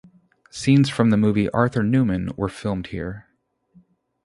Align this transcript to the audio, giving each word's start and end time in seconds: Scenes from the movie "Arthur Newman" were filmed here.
Scenes 0.49 0.89
from 0.89 1.11
the 1.11 1.15
movie 1.15 1.47
"Arthur 1.51 1.83
Newman" 1.83 2.31
were 2.35 2.49
filmed 2.49 2.87
here. 2.87 3.27